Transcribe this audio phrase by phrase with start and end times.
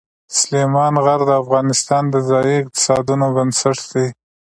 [0.37, 4.07] سلیمان غر د افغانستان د ځایي اقتصادونو بنسټ دی.